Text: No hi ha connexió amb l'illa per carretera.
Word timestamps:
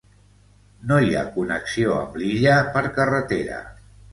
No 0.91 0.97
hi 1.03 1.13
ha 1.17 1.21
connexió 1.35 1.99
amb 1.99 2.17
l'illa 2.23 2.57
per 2.79 2.85
carretera. 2.99 3.65